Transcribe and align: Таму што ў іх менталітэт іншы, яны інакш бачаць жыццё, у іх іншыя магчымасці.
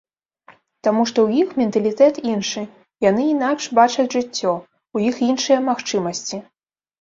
Таму 0.85 1.03
што 1.09 1.19
ў 1.27 1.43
іх 1.43 1.51
менталітэт 1.61 2.17
іншы, 2.31 2.63
яны 3.09 3.27
інакш 3.33 3.69
бачаць 3.81 4.07
жыццё, 4.15 4.55
у 4.99 5.05
іх 5.11 5.15
іншыя 5.29 5.59
магчымасці. 5.69 6.37